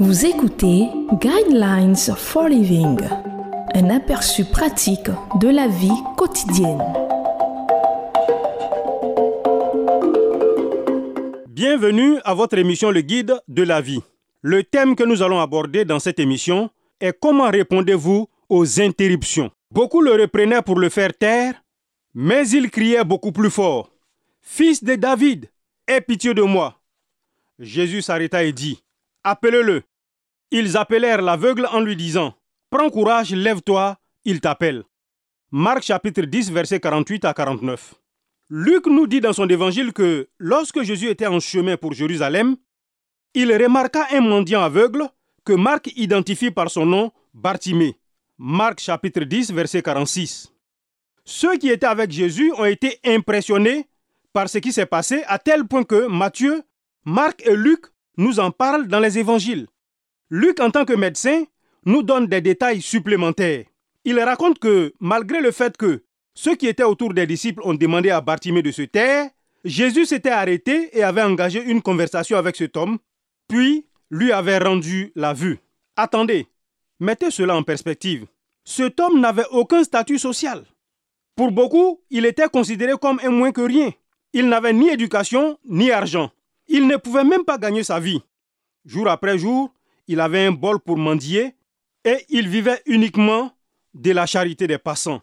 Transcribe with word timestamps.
Vous 0.00 0.26
écoutez 0.26 0.88
Guidelines 1.20 1.94
for 2.16 2.48
Living, 2.48 2.98
un 3.74 3.90
aperçu 3.90 4.44
pratique 4.44 5.08
de 5.40 5.48
la 5.48 5.68
vie 5.68 6.02
quotidienne. 6.16 6.82
Bienvenue 11.48 12.18
à 12.24 12.34
votre 12.34 12.58
émission 12.58 12.90
Le 12.90 13.02
Guide 13.02 13.40
de 13.46 13.62
la 13.62 13.80
vie. 13.80 14.00
Le 14.42 14.64
thème 14.64 14.96
que 14.96 15.04
nous 15.04 15.22
allons 15.22 15.40
aborder 15.40 15.84
dans 15.84 16.00
cette 16.00 16.18
émission 16.18 16.70
est 17.00 17.16
comment 17.18 17.48
répondez-vous 17.48 18.28
aux 18.48 18.80
interruptions? 18.80 19.52
Beaucoup 19.70 20.02
le 20.02 20.12
reprenaient 20.12 20.62
pour 20.62 20.78
le 20.80 20.88
faire 20.88 21.16
taire, 21.16 21.54
mais 22.14 22.48
il 22.48 22.70
criait 22.70 23.04
beaucoup 23.04 23.32
plus 23.32 23.50
fort. 23.50 23.90
Fils 24.40 24.82
de 24.82 24.96
David, 24.96 25.48
aie 25.86 26.00
pitié 26.00 26.34
de 26.34 26.42
moi. 26.42 26.80
Jésus 27.60 28.02
s'arrêta 28.02 28.42
et 28.42 28.52
dit, 28.52 28.83
Appelez-le. 29.24 29.82
Ils 30.50 30.76
appelèrent 30.76 31.22
l'aveugle 31.22 31.66
en 31.72 31.80
lui 31.80 31.96
disant, 31.96 32.34
Prends 32.68 32.90
courage, 32.90 33.34
lève-toi, 33.34 33.96
il 34.26 34.40
t'appelle. 34.40 34.84
Marc 35.50 35.82
chapitre 35.82 36.22
10, 36.22 36.52
versets 36.52 36.78
48 36.80 37.24
à 37.24 37.32
49. 37.32 37.94
Luc 38.50 38.86
nous 38.86 39.06
dit 39.06 39.22
dans 39.22 39.32
son 39.32 39.48
évangile 39.48 39.94
que 39.94 40.28
lorsque 40.38 40.82
Jésus 40.82 41.08
était 41.08 41.26
en 41.26 41.40
chemin 41.40 41.78
pour 41.78 41.94
Jérusalem, 41.94 42.56
il 43.32 43.50
remarqua 43.50 44.06
un 44.10 44.20
mendiant 44.20 44.62
aveugle 44.62 45.08
que 45.44 45.54
Marc 45.54 45.90
identifie 45.96 46.50
par 46.50 46.70
son 46.70 46.84
nom 46.84 47.10
Bartimée. 47.32 47.96
Marc 48.36 48.80
chapitre 48.80 49.24
10, 49.24 49.52
verset 49.52 49.80
46. 49.80 50.52
Ceux 51.24 51.56
qui 51.56 51.70
étaient 51.70 51.86
avec 51.86 52.10
Jésus 52.10 52.52
ont 52.58 52.66
été 52.66 52.98
impressionnés 53.04 53.88
par 54.34 54.50
ce 54.50 54.58
qui 54.58 54.72
s'est 54.72 54.86
passé 54.86 55.22
à 55.26 55.38
tel 55.38 55.66
point 55.66 55.84
que 55.84 56.06
Matthieu, 56.08 56.62
Marc 57.06 57.42
et 57.46 57.56
Luc 57.56 57.86
nous 58.16 58.40
en 58.40 58.50
parlent 58.50 58.86
dans 58.88 59.00
les 59.00 59.18
évangiles. 59.18 59.66
Luc, 60.30 60.60
en 60.60 60.70
tant 60.70 60.84
que 60.84 60.92
médecin, 60.92 61.44
nous 61.86 62.02
donne 62.02 62.26
des 62.26 62.40
détails 62.40 62.80
supplémentaires. 62.80 63.64
Il 64.04 64.18
raconte 64.20 64.58
que, 64.58 64.92
malgré 65.00 65.40
le 65.40 65.50
fait 65.50 65.76
que 65.76 66.02
ceux 66.34 66.56
qui 66.56 66.66
étaient 66.66 66.82
autour 66.82 67.14
des 67.14 67.26
disciples 67.26 67.62
ont 67.64 67.74
demandé 67.74 68.10
à 68.10 68.20
Bartimée 68.20 68.62
de 68.62 68.70
se 68.70 68.82
taire, 68.82 69.30
Jésus 69.64 70.06
s'était 70.06 70.30
arrêté 70.30 70.96
et 70.96 71.02
avait 71.02 71.22
engagé 71.22 71.62
une 71.62 71.80
conversation 71.80 72.36
avec 72.36 72.56
cet 72.56 72.76
homme, 72.76 72.98
puis 73.48 73.86
lui 74.10 74.32
avait 74.32 74.58
rendu 74.58 75.12
la 75.14 75.32
vue. 75.32 75.58
Attendez, 75.96 76.46
mettez 77.00 77.30
cela 77.30 77.56
en 77.56 77.62
perspective. 77.62 78.26
Cet 78.64 79.00
homme 79.00 79.20
n'avait 79.20 79.46
aucun 79.50 79.84
statut 79.84 80.18
social. 80.18 80.64
Pour 81.36 81.50
beaucoup, 81.50 82.00
il 82.10 82.26
était 82.26 82.48
considéré 82.48 82.92
comme 83.00 83.20
un 83.22 83.30
moins 83.30 83.52
que 83.52 83.60
rien. 83.60 83.90
Il 84.32 84.48
n'avait 84.48 84.72
ni 84.72 84.88
éducation 84.88 85.58
ni 85.64 85.90
argent. 85.90 86.30
Il 86.68 86.86
ne 86.86 86.96
pouvait 86.96 87.24
même 87.24 87.44
pas 87.44 87.58
gagner 87.58 87.84
sa 87.84 88.00
vie. 88.00 88.20
Jour 88.84 89.08
après 89.08 89.38
jour, 89.38 89.72
il 90.08 90.20
avait 90.20 90.46
un 90.46 90.52
bol 90.52 90.80
pour 90.80 90.96
mendier 90.96 91.54
et 92.04 92.24
il 92.28 92.48
vivait 92.48 92.82
uniquement 92.86 93.52
de 93.94 94.10
la 94.12 94.26
charité 94.26 94.66
des 94.66 94.78
passants. 94.78 95.22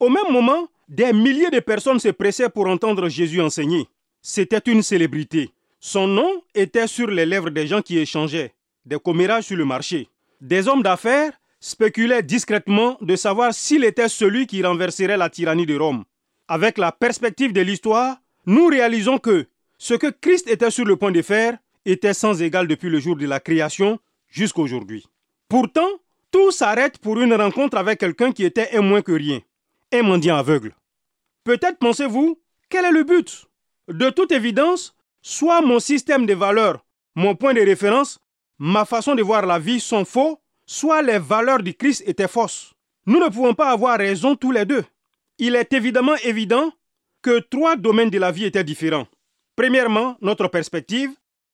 Au 0.00 0.08
même 0.08 0.30
moment, 0.30 0.68
des 0.88 1.12
milliers 1.12 1.50
de 1.50 1.60
personnes 1.60 2.00
se 2.00 2.08
pressaient 2.08 2.48
pour 2.48 2.66
entendre 2.66 3.08
Jésus 3.08 3.40
enseigner. 3.40 3.88
C'était 4.20 4.70
une 4.70 4.82
célébrité. 4.82 5.50
Son 5.80 6.06
nom 6.06 6.42
était 6.54 6.86
sur 6.86 7.08
les 7.08 7.26
lèvres 7.26 7.50
des 7.50 7.66
gens 7.66 7.82
qui 7.82 7.98
échangeaient, 7.98 8.54
des 8.84 8.98
commérages 8.98 9.44
sur 9.44 9.56
le 9.56 9.64
marché. 9.64 10.08
Des 10.40 10.68
hommes 10.68 10.82
d'affaires 10.82 11.32
spéculaient 11.60 12.22
discrètement 12.22 12.98
de 13.00 13.16
savoir 13.16 13.54
s'il 13.54 13.84
était 13.84 14.08
celui 14.08 14.46
qui 14.46 14.62
renverserait 14.62 15.16
la 15.16 15.30
tyrannie 15.30 15.66
de 15.66 15.76
Rome. 15.76 16.04
Avec 16.48 16.78
la 16.78 16.92
perspective 16.92 17.52
de 17.52 17.60
l'histoire, 17.60 18.16
nous 18.46 18.66
réalisons 18.66 19.18
que 19.18 19.46
ce 19.82 19.94
que 19.94 20.06
Christ 20.06 20.46
était 20.46 20.70
sur 20.70 20.84
le 20.84 20.94
point 20.94 21.10
de 21.10 21.22
faire 21.22 21.58
était 21.84 22.14
sans 22.14 22.40
égal 22.40 22.68
depuis 22.68 22.88
le 22.88 23.00
jour 23.00 23.16
de 23.16 23.26
la 23.26 23.40
création 23.40 23.98
jusqu'aujourd'hui. 24.28 25.08
Pourtant, 25.48 25.88
tout 26.30 26.52
s'arrête 26.52 26.98
pour 26.98 27.20
une 27.20 27.34
rencontre 27.34 27.76
avec 27.76 27.98
quelqu'un 27.98 28.30
qui 28.30 28.44
était 28.44 28.76
un 28.76 28.80
moins 28.80 29.02
que 29.02 29.10
rien, 29.10 29.40
un 29.92 30.02
mendiant 30.04 30.36
aveugle. 30.36 30.76
Peut-être 31.42 31.78
pensez-vous, 31.80 32.40
quel 32.68 32.84
est 32.84 32.92
le 32.92 33.02
but? 33.02 33.46
De 33.88 34.08
toute 34.10 34.30
évidence, 34.30 34.94
soit 35.20 35.62
mon 35.62 35.80
système 35.80 36.26
de 36.26 36.34
valeurs, 36.34 36.84
mon 37.16 37.34
point 37.34 37.52
de 37.52 37.60
référence, 37.60 38.20
ma 38.60 38.84
façon 38.84 39.16
de 39.16 39.22
voir 39.22 39.44
la 39.46 39.58
vie 39.58 39.80
sont 39.80 40.04
faux, 40.04 40.38
soit 40.64 41.02
les 41.02 41.18
valeurs 41.18 41.64
du 41.64 41.74
Christ 41.74 42.04
étaient 42.06 42.28
fausses. 42.28 42.72
Nous 43.06 43.18
ne 43.18 43.30
pouvons 43.30 43.54
pas 43.54 43.72
avoir 43.72 43.98
raison 43.98 44.36
tous 44.36 44.52
les 44.52 44.64
deux. 44.64 44.84
Il 45.38 45.56
est 45.56 45.72
évidemment 45.72 46.14
évident 46.22 46.72
que 47.20 47.40
trois 47.40 47.74
domaines 47.74 48.10
de 48.10 48.18
la 48.20 48.30
vie 48.30 48.44
étaient 48.44 48.62
différents. 48.62 49.08
Premièrement, 49.62 50.16
notre 50.20 50.48
perspective, 50.48 51.10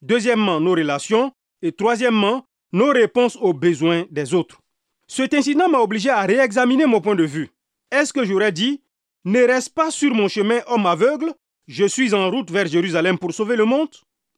deuxièmement, 0.00 0.58
nos 0.58 0.70
relations, 0.70 1.34
et 1.60 1.70
troisièmement, 1.70 2.46
nos 2.72 2.92
réponses 2.92 3.36
aux 3.36 3.52
besoins 3.52 4.06
des 4.10 4.32
autres. 4.32 4.58
Cet 5.06 5.34
incident 5.34 5.68
m'a 5.68 5.80
obligé 5.80 6.08
à 6.08 6.22
réexaminer 6.22 6.86
mon 6.86 7.02
point 7.02 7.14
de 7.14 7.24
vue. 7.24 7.50
Est-ce 7.90 8.14
que 8.14 8.24
j'aurais 8.24 8.52
dit, 8.52 8.80
ne 9.26 9.40
reste 9.40 9.74
pas 9.74 9.90
sur 9.90 10.14
mon 10.14 10.28
chemin 10.28 10.60
homme 10.68 10.86
aveugle, 10.86 11.34
je 11.68 11.84
suis 11.84 12.14
en 12.14 12.30
route 12.30 12.50
vers 12.50 12.66
Jérusalem 12.66 13.18
pour 13.18 13.34
sauver 13.34 13.54
le 13.54 13.66
monde? 13.66 13.90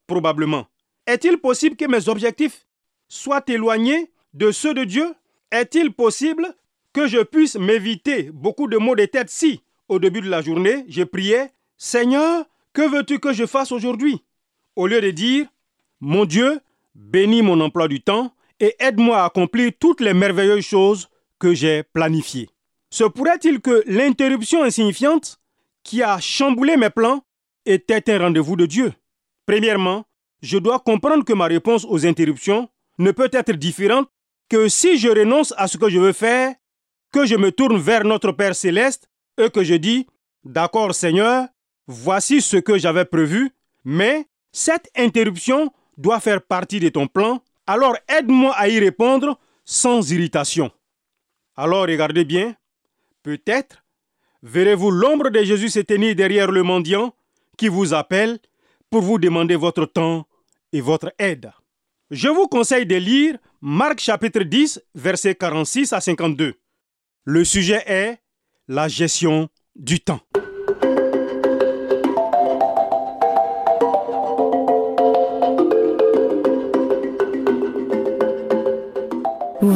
Probablement. 0.09 0.67
Est-il 1.07 1.39
possible 1.39 1.77
que 1.77 1.85
mes 1.85 2.09
objectifs 2.09 2.67
soient 3.07 3.45
éloignés 3.47 4.11
de 4.35 4.51
ceux 4.51 4.75
de 4.75 4.83
Dieu? 4.83 5.15
Est-il 5.53 5.93
possible 5.93 6.53
que 6.93 7.07
je 7.07 7.23
puisse 7.23 7.55
m'éviter 7.55 8.25
beaucoup 8.33 8.67
de 8.67 8.79
maux 8.79 8.97
de 8.97 9.05
tête 9.05 9.31
si, 9.31 9.63
au 9.89 10.01
début 10.01 10.21
de 10.21 10.29
la 10.29 10.43
journée, 10.43 10.85
je 10.89 11.05
priais, 11.05 11.53
Seigneur, 11.79 12.45
que 12.73 12.89
veux-tu 12.89 13.19
que 13.19 13.33
je 13.33 13.47
fasse 13.47 13.73
aujourd'hui? 13.73 14.25
Au 14.77 14.87
lieu 14.87 15.01
de 15.01 15.11
dire, 15.11 15.47
Mon 16.01 16.25
Dieu, 16.25 16.61
bénis 16.95 17.43
mon 17.43 17.61
emploi 17.61 17.89
du 17.89 18.01
temps 18.01 18.35
et 18.61 18.75
aide-moi 18.79 19.19
à 19.19 19.25
accomplir 19.27 19.73
toutes 19.79 20.01
les 20.01 20.15
merveilleuses 20.15 20.65
choses 20.65 21.09
que 21.39 21.55
j'ai 21.55 21.83
planifiées. 21.83 22.49
Se 22.91 23.05
pourrait-il 23.05 23.61
que 23.61 23.83
l'interruption 23.87 24.63
insignifiante 24.63 25.41
qui 25.83 26.03
a 26.03 26.21
chamboulé 26.21 26.77
mes 26.77 26.91
plans 26.91 27.25
était 27.67 28.13
un 28.13 28.19
rendez-vous 28.19 28.57
de 28.57 28.67
Dieu? 28.67 28.93
Premièrement, 29.47 30.05
je 30.43 30.59
dois 30.59 30.81
comprendre 30.81 31.25
que 31.25 31.33
ma 31.33 31.47
réponse 31.47 31.87
aux 31.89 32.07
interruptions 32.07 32.69
ne 32.99 33.11
peut 33.11 33.31
être 33.33 33.53
différente 33.53 34.09
que 34.49 34.69
si 34.69 34.99
je 34.99 35.09
renonce 35.09 35.55
à 35.57 35.67
ce 35.67 35.79
que 35.79 35.89
je 35.89 35.99
veux 35.99 36.13
faire, 36.13 36.55
que 37.13 37.27
je 37.27 37.37
me 37.37 37.51
tourne 37.51 37.79
vers 37.79 38.05
notre 38.05 38.33
Père 38.33 38.55
céleste 38.55 39.09
et 39.39 39.51
que 39.51 39.65
je 39.65 39.75
dis, 39.75 40.07
d'accord 40.45 40.95
Seigneur, 40.95 41.49
voici 41.87 42.41
ce 42.41 42.57
que 42.57 42.79
j'avais 42.79 43.05
prévu, 43.05 43.51
mais 43.85 44.27
cette 44.53 44.91
interruption 44.97 45.73
doit 45.97 46.21
faire 46.21 46.43
partie 46.43 46.81
de 46.81 46.89
ton 46.89 47.07
plan, 47.07 47.43
alors 47.67 47.97
aide-moi 48.09 48.55
à 48.57 48.69
y 48.69 48.79
répondre 48.79 49.39
sans 49.65 50.11
irritation. 50.11 50.71
Alors 51.57 51.83
regardez 51.83 52.25
bien, 52.25 52.57
peut-être 53.23 53.85
verrez-vous 54.43 54.91
l'ombre 54.91 55.31
de 55.31 55.43
Jésus 55.43 55.69
se 55.69 55.81
tenir 55.81 56.15
derrière 56.15 56.51
le 56.51 56.63
mendiant 56.63 57.15
qui 57.57 57.69
vous 57.69 57.95
appelle 57.95 58.39
pour 58.91 59.03
vous 59.03 59.19
demander 59.19 59.57
votre 59.57 59.87
temps 59.87 60.27
et 60.73 60.81
votre 60.81 61.13
aide. 61.19 61.53
Je 62.11 62.29
vous 62.29 62.49
conseille 62.49 62.87
de 62.87 62.97
lire 62.97 63.39
Marc 63.61 64.01
chapitre 64.01 64.43
10, 64.43 64.83
versets 64.95 65.35
46 65.35 65.93
à 65.93 66.01
52. 66.01 66.55
Le 67.25 67.45
sujet 67.45 67.83
est 67.87 68.19
la 68.69 68.89
gestion 68.89 69.49
du 69.77 70.01
temps. 70.01 70.21